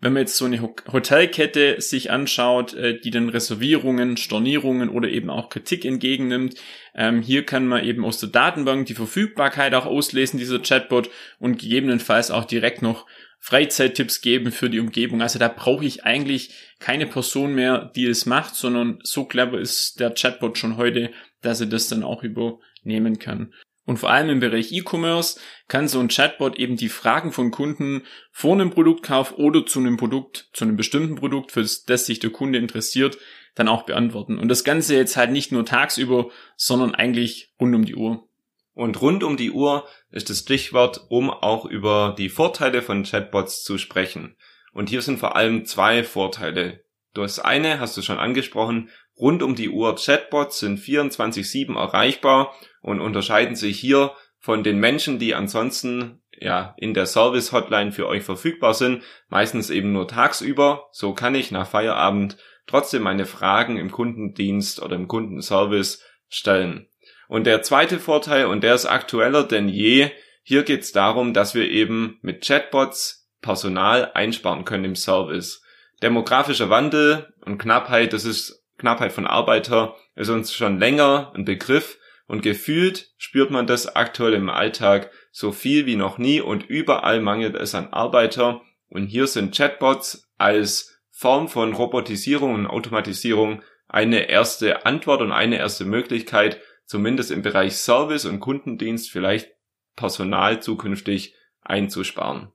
Wenn 0.00 0.12
man 0.12 0.22
jetzt 0.22 0.36
so 0.36 0.44
eine 0.44 0.60
Hotelkette 0.60 1.80
sich 1.80 2.10
anschaut, 2.10 2.74
äh, 2.74 3.00
die 3.00 3.10
dann 3.10 3.28
Reservierungen, 3.28 4.16
Stornierungen 4.16 4.88
oder 4.88 5.08
eben 5.08 5.30
auch 5.30 5.48
Kritik 5.48 5.84
entgegennimmt, 5.84 6.54
ähm, 6.94 7.22
hier 7.22 7.46
kann 7.46 7.66
man 7.66 7.84
eben 7.84 8.04
aus 8.04 8.18
der 8.18 8.28
Datenbank 8.28 8.86
die 8.86 8.94
Verfügbarkeit 8.94 9.74
auch 9.74 9.86
auslesen, 9.86 10.38
dieser 10.38 10.60
Chatbot, 10.60 11.10
und 11.38 11.58
gegebenenfalls 11.58 12.30
auch 12.30 12.44
direkt 12.44 12.82
noch 12.82 13.06
Freizeittipps 13.40 14.22
geben 14.22 14.52
für 14.52 14.70
die 14.70 14.80
Umgebung. 14.80 15.20
Also 15.20 15.38
da 15.38 15.48
brauche 15.48 15.84
ich 15.84 16.04
eigentlich 16.04 16.54
keine 16.78 17.06
Person 17.06 17.54
mehr, 17.54 17.92
die 17.94 18.06
es 18.06 18.24
macht, 18.24 18.54
sondern 18.54 19.00
so 19.02 19.26
clever 19.26 19.58
ist 19.58 20.00
der 20.00 20.14
Chatbot 20.14 20.56
schon 20.56 20.78
heute, 20.78 21.10
dass 21.42 21.60
er 21.60 21.66
das 21.66 21.88
dann 21.88 22.04
auch 22.04 22.22
übernehmen 22.22 23.18
kann. 23.18 23.52
Und 23.86 23.98
vor 23.98 24.10
allem 24.10 24.30
im 24.30 24.40
Bereich 24.40 24.72
E-Commerce 24.72 25.38
kann 25.68 25.88
so 25.88 26.00
ein 26.00 26.08
Chatbot 26.08 26.56
eben 26.56 26.76
die 26.76 26.88
Fragen 26.88 27.32
von 27.32 27.50
Kunden 27.50 28.02
vor 28.32 28.54
einem 28.54 28.70
Produktkauf 28.70 29.36
oder 29.36 29.66
zu 29.66 29.78
einem 29.78 29.96
Produkt, 29.96 30.48
zu 30.52 30.64
einem 30.64 30.76
bestimmten 30.76 31.16
Produkt, 31.16 31.52
für 31.52 31.60
das 31.62 32.06
sich 32.06 32.18
der 32.18 32.30
Kunde 32.30 32.58
interessiert, 32.58 33.18
dann 33.54 33.68
auch 33.68 33.84
beantworten. 33.84 34.38
Und 34.38 34.48
das 34.48 34.64
Ganze 34.64 34.96
jetzt 34.96 35.16
halt 35.16 35.30
nicht 35.30 35.52
nur 35.52 35.66
tagsüber, 35.66 36.30
sondern 36.56 36.94
eigentlich 36.94 37.52
rund 37.60 37.74
um 37.74 37.84
die 37.84 37.94
Uhr. 37.94 38.28
Und 38.72 39.00
rund 39.00 39.22
um 39.22 39.36
die 39.36 39.52
Uhr 39.52 39.86
ist 40.10 40.30
das 40.30 40.40
Stichwort, 40.40 41.06
um 41.08 41.30
auch 41.30 41.64
über 41.64 42.14
die 42.18 42.28
Vorteile 42.28 42.82
von 42.82 43.04
Chatbots 43.04 43.62
zu 43.62 43.78
sprechen. 43.78 44.36
Und 44.72 44.88
hier 44.88 45.02
sind 45.02 45.20
vor 45.20 45.36
allem 45.36 45.64
zwei 45.64 46.02
Vorteile. 46.02 46.84
Das 47.12 47.38
eine 47.38 47.78
hast 47.78 47.96
du 47.96 48.02
schon 48.02 48.18
angesprochen, 48.18 48.90
rund 49.18 49.42
um 49.42 49.54
die 49.54 49.70
Uhr 49.70 49.96
Chatbots 49.96 50.58
sind 50.58 50.78
24-7 50.78 51.76
erreichbar 51.76 52.54
und 52.80 53.00
unterscheiden 53.00 53.56
sich 53.56 53.78
hier 53.78 54.12
von 54.38 54.62
den 54.62 54.78
Menschen, 54.78 55.18
die 55.18 55.34
ansonsten 55.34 56.22
ja 56.38 56.74
in 56.76 56.94
der 56.94 57.06
Service 57.06 57.52
Hotline 57.52 57.92
für 57.92 58.06
euch 58.06 58.22
verfügbar 58.22 58.74
sind, 58.74 59.02
meistens 59.28 59.70
eben 59.70 59.92
nur 59.92 60.08
tagsüber. 60.08 60.88
So 60.92 61.14
kann 61.14 61.34
ich 61.34 61.50
nach 61.50 61.68
Feierabend 61.68 62.36
trotzdem 62.66 63.02
meine 63.02 63.26
Fragen 63.26 63.76
im 63.76 63.90
Kundendienst 63.90 64.82
oder 64.82 64.96
im 64.96 65.08
Kundenservice 65.08 66.02
stellen. 66.28 66.88
Und 67.28 67.46
der 67.46 67.62
zweite 67.62 67.98
Vorteil, 67.98 68.46
und 68.46 68.62
der 68.62 68.74
ist 68.74 68.86
aktueller 68.86 69.44
denn 69.44 69.68
je, 69.68 70.10
Hier 70.46 70.62
geht 70.62 70.82
es 70.82 70.92
darum, 70.92 71.32
dass 71.32 71.54
wir 71.54 71.70
eben 71.70 72.18
mit 72.20 72.46
Chatbots 72.46 73.30
Personal 73.40 74.12
einsparen 74.12 74.66
können 74.66 74.84
im 74.84 74.94
Service. 74.94 75.62
Demografischer 76.02 76.68
Wandel 76.68 77.32
und 77.46 77.56
Knappheit, 77.56 78.12
das 78.12 78.26
ist 78.26 78.63
Knappheit 78.84 79.12
von 79.12 79.26
Arbeiter, 79.26 79.96
ist 80.14 80.28
uns 80.28 80.52
schon 80.52 80.78
länger 80.78 81.32
ein 81.34 81.46
Begriff 81.46 81.98
und 82.26 82.42
gefühlt 82.42 83.14
spürt 83.16 83.50
man 83.50 83.66
das 83.66 83.96
aktuell 83.96 84.34
im 84.34 84.50
Alltag 84.50 85.10
so 85.32 85.52
viel 85.52 85.86
wie 85.86 85.96
noch 85.96 86.18
nie 86.18 86.42
und 86.42 86.66
überall 86.66 87.22
mangelt 87.22 87.56
es 87.56 87.74
an 87.74 87.88
Arbeiter 87.94 88.60
und 88.90 89.06
hier 89.06 89.26
sind 89.26 89.56
Chatbots 89.56 90.30
als 90.36 91.00
Form 91.10 91.48
von 91.48 91.72
Robotisierung 91.72 92.54
und 92.54 92.66
Automatisierung 92.66 93.62
eine 93.88 94.28
erste 94.28 94.84
Antwort 94.84 95.22
und 95.22 95.32
eine 95.32 95.56
erste 95.56 95.86
Möglichkeit, 95.86 96.60
zumindest 96.84 97.30
im 97.30 97.40
Bereich 97.40 97.76
Service 97.76 98.26
und 98.26 98.40
Kundendienst 98.40 99.10
vielleicht 99.10 99.50
Personal 99.96 100.60
zukünftig 100.60 101.34
einzusparen. 101.62 102.52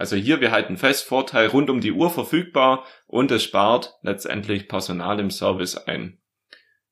Also 0.00 0.16
hier, 0.16 0.40
wir 0.40 0.50
halten 0.50 0.78
fest, 0.78 1.06
Vorteil 1.06 1.48
rund 1.48 1.68
um 1.68 1.82
die 1.82 1.92
Uhr 1.92 2.08
verfügbar 2.08 2.86
und 3.06 3.30
es 3.30 3.44
spart 3.44 3.98
letztendlich 4.00 4.66
Personal 4.66 5.20
im 5.20 5.30
Service 5.30 5.76
ein. 5.76 6.22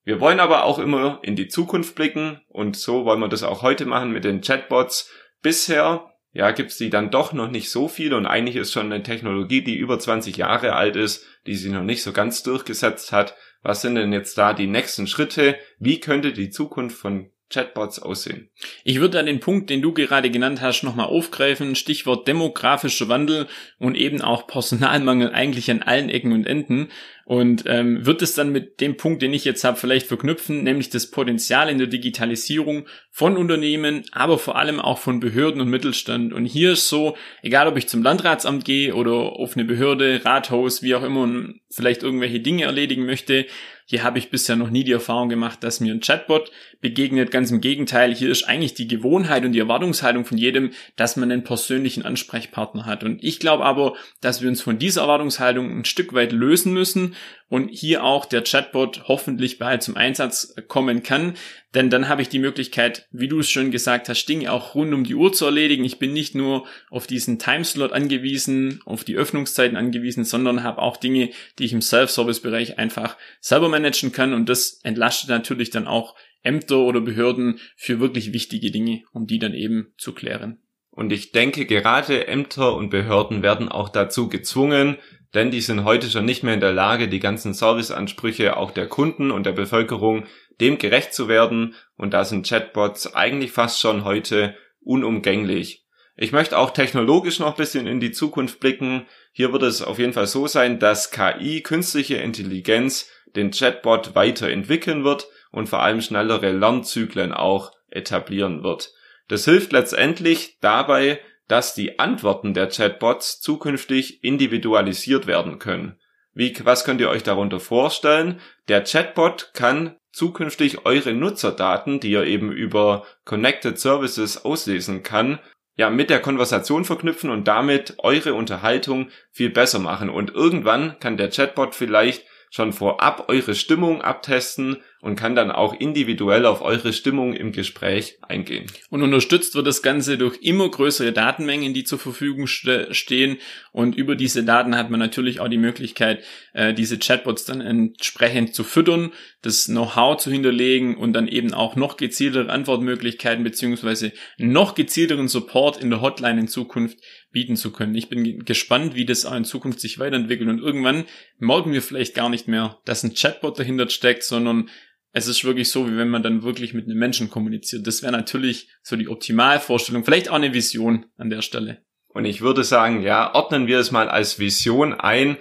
Wir 0.05 0.21
wollen 0.21 0.41
aber 0.41 0.65
auch 0.65 0.79
immer 0.79 1.19
in 1.23 1.35
die 1.35 1.49
Zukunft 1.49 1.95
blicken 1.95 2.43
und 2.49 2.77
so 2.77 3.07
wollen 3.07 3.21
wir 3.21 3.29
das 3.29 3.45
auch 3.45 3.63
heute 3.63 3.87
machen 3.87 4.13
mit 4.13 4.25
den 4.25 4.43
Chatbots. 4.43 5.11
Bisher, 5.41 6.13
ja, 6.33 6.51
gibt's 6.51 6.77
die 6.77 6.91
dann 6.91 7.11
doch 7.11 7.33
noch 7.33 7.51
nicht 7.51 7.71
so 7.71 7.89
viele 7.89 8.15
und 8.15 8.27
eigentlich 8.27 8.57
ist 8.57 8.75
schon 8.75 8.93
eine 8.93 9.03
Technologie, 9.03 9.65
die 9.65 9.77
über 9.77 9.99
20 9.99 10.37
Jahre 10.37 10.75
alt 10.75 10.95
ist, 10.95 11.25
die 11.47 11.55
sich 11.55 11.73
noch 11.73 11.85
nicht 11.85 12.03
so 12.03 12.13
ganz 12.13 12.43
durchgesetzt 12.43 13.13
hat. 13.13 13.35
Was 13.63 13.81
sind 13.81 13.95
denn 13.95 14.13
jetzt 14.13 14.37
da 14.37 14.53
die 14.53 14.67
nächsten 14.67 15.07
Schritte? 15.07 15.57
Wie 15.79 15.99
könnte 15.99 16.35
die 16.35 16.51
Zukunft 16.51 16.99
von 16.99 17.31
Chatbots 17.51 17.99
aussehen. 17.99 18.51
Ich 18.85 19.01
würde 19.01 19.19
an 19.19 19.27
den 19.27 19.41
Punkt, 19.41 19.71
den 19.71 19.81
du 19.81 19.93
gerade 19.93 20.31
genannt 20.31 20.61
hast, 20.61 20.83
nochmal 20.83 21.07
aufgreifen. 21.07 21.75
Stichwort 21.75 22.29
demografischer 22.29 23.09
Wandel 23.09 23.47
und 23.79 23.95
eben 23.95 24.21
auch 24.21 24.47
Personalmangel 24.47 25.33
eigentlich 25.33 25.71
an 25.71 25.83
allen 25.83 26.11
Ecken 26.11 26.33
und 26.33 26.47
Enden. 26.47 26.89
Und 27.25 27.65
ähm, 27.67 28.07
wird 28.07 28.23
es 28.23 28.35
dann 28.35 28.53
mit 28.53 28.81
dem 28.81 28.97
Punkt, 28.97 29.21
den 29.21 29.35
ich 29.35 29.45
jetzt 29.45 29.63
habe, 29.63 29.77
vielleicht 29.77 30.07
verknüpfen, 30.07 30.63
nämlich 30.63 30.89
das 30.89 31.11
Potenzial 31.11 31.69
in 31.69 31.77
der 31.77 31.87
Digitalisierung 31.87 32.87
von 33.11 33.37
Unternehmen, 33.37 34.05
aber 34.13 34.39
vor 34.39 34.57
allem 34.57 34.81
auch 34.81 34.97
von 34.97 35.21
Behörden 35.21 35.61
und 35.61 35.69
Mittelstand. 35.69 36.33
Und 36.33 36.47
hier 36.47 36.73
ist 36.73 36.89
so, 36.89 37.19
egal 37.43 37.69
ob 37.69 37.77
ich 37.77 37.87
zum 37.87 38.03
Landratsamt 38.03 38.65
gehe 38.65 38.95
oder 38.95 39.13
auf 39.13 39.57
eine 39.57 39.67
Behörde, 39.67 40.23
Rathaus, 40.25 40.83
wie 40.83 40.95
auch 40.95 41.03
immer, 41.03 41.21
und 41.21 41.61
vielleicht 41.71 42.03
irgendwelche 42.03 42.41
Dinge 42.41 42.65
erledigen 42.65 43.05
möchte, 43.05 43.45
hier 43.91 44.05
habe 44.05 44.19
ich 44.19 44.29
bisher 44.29 44.55
noch 44.55 44.69
nie 44.69 44.85
die 44.85 44.93
Erfahrung 44.93 45.31
gemacht, 45.31 45.65
dass 45.65 45.81
mir 45.81 45.95
ein 45.95 46.01
Chatbot 46.01 46.53
begegnet. 46.83 47.31
Ganz 47.31 47.51
im 47.51 47.63
Gegenteil, 47.63 48.15
hier 48.15 48.31
ist 48.31 48.45
eigentlich 48.45 48.75
die 48.75 48.87
Gewohnheit 48.87 49.47
und 49.47 49.53
die 49.53 49.61
Erwartungshaltung 49.61 50.27
von 50.27 50.37
jedem, 50.37 50.73
dass 50.97 51.17
man 51.17 51.33
einen 51.33 51.43
persönlichen 51.43 52.05
Ansprechpartner 52.05 52.85
hat. 52.85 53.03
Und 53.03 53.25
ich 53.25 53.41
glaube 53.41 53.65
aber, 53.65 53.95
dass 54.21 54.43
wir 54.43 54.51
uns 54.51 54.61
von 54.61 54.79
dieser 54.79 55.01
Erwartungshaltung 55.01 55.71
ein 55.71 55.87
Stück 55.87 56.13
weit 56.13 56.33
lösen 56.33 56.75
müssen 56.75 57.15
und 57.49 57.69
hier 57.69 58.05
auch 58.05 58.27
der 58.27 58.43
Chatbot 58.43 59.05
hoffentlich 59.09 59.59
bald 59.59 59.83
zum 59.83 59.97
Einsatz 59.97 60.55
kommen 60.69 61.03
kann. 61.03 61.35
Denn 61.75 61.91
dann 61.91 62.09
habe 62.09 62.23
ich 62.23 62.29
die 62.29 62.39
Möglichkeit, 62.39 63.09
wie 63.11 63.29
du 63.29 63.41
es 63.41 63.51
schon 63.51 63.71
gesagt 63.71 64.09
hast, 64.09 64.27
Dinge 64.27 64.53
auch 64.53 64.75
rund 64.75 64.93
um 64.93 65.05
die 65.05 65.15
Uhr 65.15 65.33
zu 65.33 65.47
erledigen. 65.47 65.85
Ich 65.85 65.99
bin 65.99 66.13
nicht 66.13 66.35
nur 66.35 66.67
auf 66.91 67.07
diesen 67.07 67.39
Timeslot 67.39 67.93
angewiesen, 67.93 68.81
auf 68.85 69.05
die 69.05 69.17
Öffnungszeiten 69.17 69.77
angewiesen, 69.77 70.25
sondern 70.25 70.63
habe 70.63 70.83
auch 70.83 70.97
Dinge, 70.97 71.31
die 71.59 71.65
ich 71.65 71.73
im 71.73 71.83
Self-Service-Bereich 71.83 72.79
einfach 72.79 73.17
selber 73.41 73.69
managen 73.69 74.13
kann. 74.13 74.35
Und 74.35 74.49
das 74.49 74.81
entlastet 74.83 75.31
natürlich 75.31 75.71
dann 75.71 75.87
auch 75.87 76.15
Ämter 76.43 76.79
oder 76.79 77.01
Behörden 77.01 77.59
für 77.77 78.01
wirklich 78.01 78.33
wichtige 78.33 78.71
Dinge, 78.71 79.03
um 79.13 79.27
die 79.27 79.39
dann 79.39 79.55
eben 79.55 79.93
zu 79.97 80.13
klären. 80.13 80.59
Und 80.91 81.13
ich 81.13 81.31
denke, 81.31 81.65
gerade 81.65 82.27
Ämter 82.27 82.75
und 82.75 82.91
Behörden 82.91 83.43
werden 83.43 83.69
auch 83.69 83.89
dazu 83.89 84.29
gezwungen, 84.29 84.97
denn 85.35 85.51
die 85.51 85.61
sind 85.61 85.85
heute 85.85 86.09
schon 86.09 86.25
nicht 86.25 86.43
mehr 86.43 86.55
in 86.55 86.61
der 86.61 86.73
Lage, 86.73 87.09
die 87.09 87.21
ganzen 87.21 87.55
Serviceansprüche 87.55 88.57
auch 88.57 88.71
der 88.71 88.89
Kunden 88.89 89.31
und 89.31 89.45
der 89.45 89.53
Bevölkerung 89.53 90.27
dem 90.61 90.79
gerecht 90.79 91.15
zu 91.15 91.29
werden 91.29 91.75
und 91.97 92.15
da 92.15 92.25
sind 92.25 92.47
Chatbots 92.47 93.15
eigentlich 93.15 93.53
fast 93.53 93.81
schon 93.81 94.05
heute 94.05 94.57
unumgänglich. 94.81 95.85
Ich 96.17 96.33
möchte 96.33 96.59
auch 96.59 96.71
technologisch 96.71 97.39
noch 97.39 97.51
ein 97.51 97.57
bisschen 97.57 97.87
in 97.87 98.01
die 98.01 98.11
Zukunft 98.11 98.59
blicken. 98.59 99.07
Hier 99.33 99.53
wird 99.53 99.63
es 99.63 99.83
auf 99.83 100.01
jeden 100.01 100.13
Fall 100.13 100.27
so 100.27 100.49
sein, 100.49 100.81
dass 100.81 101.13
KI, 101.13 101.63
künstliche 101.63 102.17
Intelligenz, 102.17 103.09
den 103.37 103.53
Chatbot 103.53 104.17
weiterentwickeln 104.17 105.05
wird 105.05 105.29
und 105.53 105.69
vor 105.69 105.81
allem 105.81 106.01
schnellere 106.01 106.51
Lernzyklen 106.51 107.33
auch 107.33 107.71
etablieren 107.91 108.65
wird. 108.65 108.93
Das 109.29 109.45
hilft 109.45 109.73
letztendlich 109.73 110.59
dabei, 110.61 111.21
dass 111.49 111.75
die 111.75 111.99
Antworten 111.99 112.55
der 112.55 112.69
Chatbots 112.69 113.41
zukünftig 113.41 114.23
individualisiert 114.23 115.27
werden 115.27 115.59
können. 115.59 115.99
Wie, 116.35 116.55
was 116.63 116.85
könnt 116.85 117.01
ihr 117.01 117.09
euch 117.09 117.25
darunter 117.25 117.59
vorstellen? 117.59 118.41
Der 118.69 118.85
Chatbot 118.85 119.51
kann 119.55 119.97
zukünftig 120.13 120.85
eure 120.85 121.13
Nutzerdaten, 121.13 122.01
die 122.01 122.11
ihr 122.11 122.25
eben 122.25 122.53
über 122.53 123.05
Connected 123.25 123.79
Services 123.79 124.45
auslesen 124.45 125.03
kann, 125.03 125.41
ja, 125.77 125.91
mit 125.91 126.11
der 126.11 126.21
Konversation 126.21 126.85
verknüpfen 126.85 127.31
und 127.31 127.47
damit 127.47 127.95
eure 127.99 128.35
Unterhaltung 128.35 129.11
viel 129.31 129.49
besser 129.49 129.79
machen. 129.79 130.11
Und 130.11 130.35
irgendwann 130.35 130.99
kann 130.99 131.17
der 131.17 131.31
Chatbot 131.31 131.75
vielleicht 131.75 132.25
schon 132.51 132.73
vorab 132.73 133.29
eure 133.29 133.55
Stimmung 133.55 134.03
abtesten 134.03 134.79
und 135.01 135.17
kann 135.17 135.37
dann 135.37 135.51
auch 135.51 135.79
individuell 135.79 136.45
auf 136.45 136.61
eure 136.61 136.93
Stimmung 136.93 137.33
im 137.33 137.53
Gespräch 137.53 138.19
eingehen. 138.23 138.67
Und 138.91 139.03
unterstützt 139.03 139.55
wird 139.55 139.67
das 139.67 139.83
Ganze 139.83 140.19
durch 140.19 140.39
immer 140.43 140.69
größere 140.69 141.13
Datenmengen, 141.13 141.73
die 141.73 141.85
zur 141.85 141.99
Verfügung 141.99 142.47
ste 142.47 142.93
stehen. 142.93 143.39
Und 143.73 143.97
über 143.97 144.17
diese 144.17 144.45
Daten 144.45 144.77
hat 144.77 144.91
man 144.91 144.99
natürlich 144.99 145.41
auch 145.41 145.49
die 145.49 145.59
Möglichkeit, 145.59 146.25
äh, 146.53 146.75
diese 146.75 146.99
Chatbots 146.99 147.45
dann 147.45 147.61
entsprechend 147.61 148.55
zu 148.55 148.65
füttern, 148.65 149.13
das 149.43 149.67
Know-how 149.67 150.17
zu 150.17 150.31
hinterlegen 150.31 150.97
und 150.97 151.13
dann 151.13 151.29
eben 151.29 151.55
auch 151.55 151.77
noch 151.77 151.97
gezieltere 151.97 152.51
Antwortmöglichkeiten 152.51 153.45
beziehungsweise 153.45 154.13
noch 154.37 154.75
gezielteren 154.75 155.29
Support 155.29 155.81
in 155.81 155.91
der 155.91 156.01
Hotline 156.01 156.41
in 156.41 156.49
Zukunft 156.49 156.99
bieten 157.31 157.57
zu 157.57 157.71
können. 157.71 157.95
Ich 157.95 158.09
bin 158.09 158.45
gespannt, 158.45 158.95
wie 158.95 159.05
das 159.05 159.27
auch 159.27 159.37
in 159.37 159.45
Zukunft 159.45 159.81
sich 159.81 159.99
weiterentwickelt 159.99 160.49
und 160.49 160.61
irgendwann 160.61 161.05
merken 161.39 161.73
wir 161.73 161.83
vielleicht 161.83 162.15
gar 162.15 162.29
nicht 162.29 162.49
mehr, 162.49 162.79
dass 162.85 163.05
ein 163.05 163.15
Chatbot 163.15 163.59
dahinter 163.59 163.89
steckt, 163.89 164.25
sondern 164.25 164.69
es 165.13 165.27
ist 165.27 165.45
wirklich 165.45 165.71
so, 165.71 165.89
wie 165.91 165.97
wenn 165.97 166.11
man 166.11 166.23
dann 166.23 166.43
wirklich 166.43 166.75
mit 166.75 166.87
einem 166.87 166.99
Menschen 166.99 167.31
kommuniziert. 167.31 167.87
Das 167.87 168.03
wäre 168.03 168.13
natürlich 168.13 168.69
so 168.83 168.97
die 168.97 169.09
Optimalvorstellung, 169.09 170.05
vielleicht 170.05 170.29
auch 170.29 170.35
eine 170.35 170.55
Vision 170.55 171.07
an 171.17 171.31
der 171.31 171.43
Stelle. 171.43 171.83
Und 172.09 172.25
ich 172.25 172.41
würde 172.41 172.65
sagen, 172.65 173.03
ja, 173.03 173.35
ordnen 173.35 173.67
wir 173.67 173.79
es 173.79 173.91
mal 173.91 174.09
als 174.09 174.39
Vision 174.39 174.95
ein, 174.95 175.37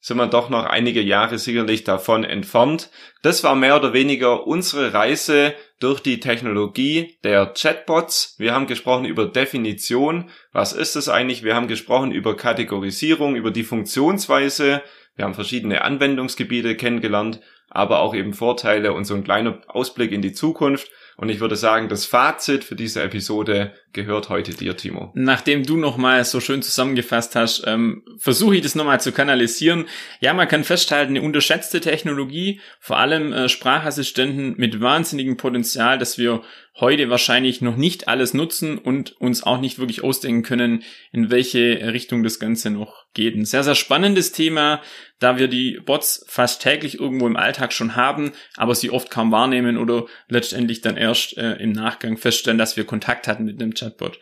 sind 0.00 0.16
wir 0.16 0.26
doch 0.28 0.48
noch 0.48 0.64
einige 0.64 1.00
Jahre 1.00 1.38
sicherlich 1.38 1.82
davon 1.84 2.22
entfernt. 2.22 2.90
Das 3.22 3.42
war 3.42 3.56
mehr 3.56 3.76
oder 3.76 3.92
weniger 3.92 4.46
unsere 4.46 4.94
Reise 4.94 5.54
durch 5.80 6.00
die 6.00 6.20
Technologie 6.20 7.18
der 7.24 7.46
Chatbots. 7.46 8.36
Wir 8.38 8.54
haben 8.54 8.68
gesprochen 8.68 9.04
über 9.04 9.26
Definition. 9.26 10.30
Was 10.52 10.72
ist 10.72 10.94
es 10.94 11.08
eigentlich? 11.08 11.42
Wir 11.42 11.56
haben 11.56 11.66
gesprochen 11.66 12.12
über 12.12 12.36
Kategorisierung, 12.36 13.34
über 13.34 13.50
die 13.50 13.64
Funktionsweise. 13.64 14.82
Wir 15.16 15.24
haben 15.24 15.34
verschiedene 15.34 15.82
Anwendungsgebiete 15.82 16.76
kennengelernt 16.76 17.40
aber 17.70 18.00
auch 18.00 18.14
eben 18.14 18.32
Vorteile 18.32 18.92
und 18.92 19.04
so 19.04 19.14
ein 19.14 19.24
kleiner 19.24 19.60
Ausblick 19.68 20.12
in 20.12 20.22
die 20.22 20.32
Zukunft. 20.32 20.90
Und 21.16 21.28
ich 21.28 21.40
würde 21.40 21.56
sagen, 21.56 21.88
das 21.88 22.06
Fazit 22.06 22.64
für 22.64 22.76
diese 22.76 23.02
Episode 23.02 23.74
gehört 23.92 24.28
heute 24.28 24.52
dir, 24.52 24.76
Timo. 24.76 25.12
Nachdem 25.14 25.64
du 25.64 25.76
nochmal 25.76 26.24
so 26.24 26.40
schön 26.40 26.62
zusammengefasst 26.62 27.34
hast, 27.36 27.64
ähm, 27.66 28.02
versuche 28.18 28.56
ich 28.56 28.62
das 28.62 28.74
nochmal 28.74 29.00
zu 29.00 29.12
kanalisieren. 29.12 29.86
Ja, 30.20 30.34
man 30.34 30.48
kann 30.48 30.64
festhalten, 30.64 31.16
eine 31.16 31.24
unterschätzte 31.24 31.80
Technologie, 31.80 32.60
vor 32.80 32.98
allem 32.98 33.32
äh, 33.32 33.48
Sprachassistenten 33.48 34.54
mit 34.56 34.80
wahnsinnigem 34.80 35.36
Potenzial, 35.36 35.98
dass 35.98 36.18
wir 36.18 36.42
heute 36.80 37.10
wahrscheinlich 37.10 37.60
noch 37.60 37.76
nicht 37.76 38.08
alles 38.08 38.34
nutzen 38.34 38.78
und 38.78 39.12
uns 39.20 39.42
auch 39.42 39.60
nicht 39.60 39.78
wirklich 39.78 40.04
ausdenken 40.04 40.42
können, 40.42 40.84
in 41.12 41.30
welche 41.30 41.92
Richtung 41.92 42.22
das 42.22 42.38
Ganze 42.38 42.70
noch 42.70 43.06
geht. 43.14 43.34
Ein 43.34 43.44
sehr, 43.44 43.64
sehr 43.64 43.74
spannendes 43.74 44.32
Thema, 44.32 44.80
da 45.18 45.38
wir 45.38 45.48
die 45.48 45.80
Bots 45.84 46.24
fast 46.28 46.62
täglich 46.62 47.00
irgendwo 47.00 47.26
im 47.26 47.36
Alltag 47.36 47.72
schon 47.72 47.96
haben, 47.96 48.32
aber 48.56 48.74
sie 48.74 48.90
oft 48.90 49.10
kaum 49.10 49.32
wahrnehmen 49.32 49.76
oder 49.76 50.06
letztendlich 50.28 50.80
dann 50.80 50.96
erst 50.96 51.36
äh, 51.36 51.54
im 51.54 51.72
Nachgang 51.72 52.16
feststellen, 52.16 52.58
dass 52.58 52.76
wir 52.76 52.84
Kontakt 52.84 53.26
hatten 53.26 53.44
mit 53.44 53.60
einem 53.60 53.74
Chatbot. 53.78 54.18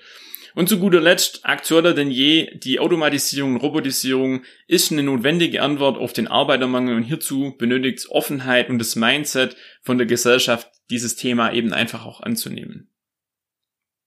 Und 0.54 0.70
zu 0.70 0.78
guter 0.78 1.02
Letzt, 1.02 1.40
aktueller 1.44 1.92
denn 1.92 2.10
je, 2.10 2.50
die 2.58 2.80
Automatisierung 2.80 3.56
und 3.56 3.60
Robotisierung 3.60 4.42
ist 4.66 4.90
eine 4.90 5.02
notwendige 5.02 5.60
Antwort 5.60 5.98
auf 5.98 6.14
den 6.14 6.28
Arbeitermangel 6.28 6.96
und 6.96 7.02
hierzu 7.02 7.54
benötigt 7.58 7.98
es 7.98 8.10
Offenheit 8.10 8.70
und 8.70 8.78
das 8.78 8.96
Mindset 8.96 9.54
von 9.82 9.98
der 9.98 10.06
Gesellschaft, 10.06 10.70
dieses 10.88 11.14
Thema 11.14 11.52
eben 11.52 11.74
einfach 11.74 12.06
auch 12.06 12.22
anzunehmen. 12.22 12.90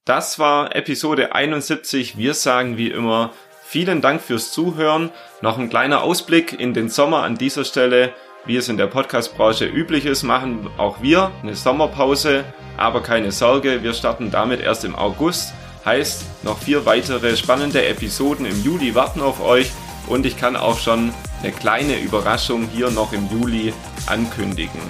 Das 0.06 0.40
war 0.40 0.76
Episode 0.76 1.36
71. 1.36 2.18
Wir 2.18 2.34
sagen 2.34 2.78
wie 2.78 2.90
immer 2.90 3.32
vielen 3.64 4.02
Dank 4.02 4.20
fürs 4.20 4.52
Zuhören. 4.52 5.12
Noch 5.44 5.60
ein 5.60 5.70
kleiner 5.70 6.02
Ausblick 6.02 6.60
in 6.60 6.74
den 6.74 6.90
Sommer 6.90 7.22
an 7.22 7.38
dieser 7.38 7.64
Stelle. 7.64 8.16
Wie 8.46 8.56
es 8.56 8.70
in 8.70 8.78
der 8.78 8.88
Podcast-Branche 8.88 9.66
üblich 9.66 10.06
ist, 10.06 10.24
machen 10.24 10.70
auch 10.78 11.02
wir 11.02 11.32
eine 11.44 11.56
Sommerpause. 11.56 12.46
Aber 12.78 13.04
keine 13.04 13.32
Sorge, 13.32 13.84
wir 13.84 13.94
starten 13.94 14.32
damit 14.32 14.62
erst 14.62 14.86
im 14.86 14.96
August 14.96 15.54
Heißt, 15.86 16.44
noch 16.44 16.60
vier 16.60 16.86
weitere 16.86 17.38
spannende 17.38 17.86
Episoden 17.86 18.46
im 18.46 18.64
Juli 18.64 18.96
warten 18.96 19.22
auf 19.22 19.42
euch 19.42 19.72
und 20.08 20.26
ich 20.26 20.38
kann 20.38 20.56
auch 20.56 20.78
schon 20.78 21.14
eine 21.42 21.54
kleine 21.54 22.00
Überraschung 22.00 22.68
hier 22.68 22.90
noch 22.92 23.14
im 23.14 23.30
Juli 23.32 23.74
ankündigen. 24.06 24.82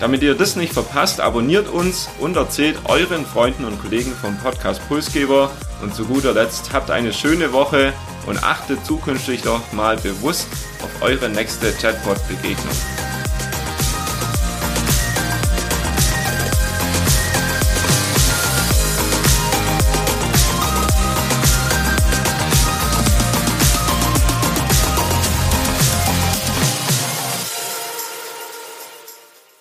Damit 0.00 0.22
ihr 0.22 0.34
das 0.34 0.56
nicht 0.56 0.72
verpasst, 0.72 1.20
abonniert 1.20 1.68
uns 1.68 2.08
und 2.18 2.36
erzählt 2.36 2.76
euren 2.86 3.24
Freunden 3.24 3.64
und 3.64 3.80
Kollegen 3.80 4.12
vom 4.12 4.36
Podcast 4.38 4.86
Pulsgeber. 4.88 5.50
Und 5.82 5.94
zu 5.94 6.04
guter 6.04 6.32
Letzt 6.32 6.72
habt 6.72 6.90
eine 6.90 7.12
schöne 7.12 7.52
Woche 7.52 7.92
und 8.26 8.42
achtet 8.42 8.84
zukünftig 8.84 9.42
doch 9.42 9.72
mal 9.72 9.96
bewusst 9.96 10.48
auf 10.82 11.02
eure 11.02 11.28
nächste 11.28 11.72
Chatbot-Begegnung. 11.72 13.13